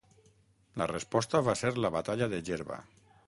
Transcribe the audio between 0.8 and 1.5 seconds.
La resposta